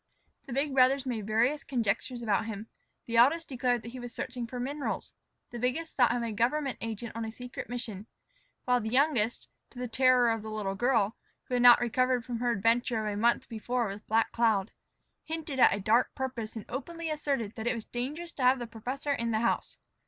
The 0.47 0.53
big 0.53 0.73
brothers 0.73 1.05
made 1.05 1.27
various 1.27 1.63
conjectures 1.63 2.23
about 2.23 2.47
him. 2.47 2.69
The 3.05 3.17
eldest 3.17 3.47
declared 3.47 3.83
that 3.83 3.91
he 3.91 3.99
was 3.99 4.11
searching 4.11 4.47
for 4.47 4.59
minerals; 4.59 5.13
the 5.51 5.59
biggest 5.59 5.95
thought 5.95 6.11
him 6.11 6.23
a 6.23 6.31
government 6.31 6.79
agent 6.81 7.15
on 7.15 7.23
a 7.23 7.31
secret 7.31 7.69
mission; 7.69 8.07
while 8.65 8.81
the 8.81 8.89
youngest, 8.89 9.47
to 9.69 9.77
the 9.77 9.87
terror 9.87 10.31
of 10.31 10.41
the 10.41 10.49
little 10.49 10.73
girl, 10.73 11.17
who 11.43 11.53
had 11.53 11.61
not 11.61 11.79
recovered 11.79 12.25
from 12.25 12.39
her 12.39 12.49
adventure 12.49 13.05
of 13.05 13.13
a 13.13 13.15
month 13.15 13.47
before 13.47 13.85
with 13.87 14.07
Black 14.07 14.31
Cloud, 14.31 14.71
hinted 15.23 15.59
at 15.59 15.71
a 15.71 15.79
dark 15.79 16.15
purpose 16.15 16.55
and 16.55 16.65
openly 16.67 17.11
asserted 17.11 17.53
that 17.53 17.67
it 17.67 17.75
was 17.75 17.85
dangerous 17.85 18.31
to 18.31 18.41
have 18.43 18.57
the 18.57 18.65
professor 18.65 19.11
in 19.11 19.29
the 19.29 19.41
house. 19.41 19.77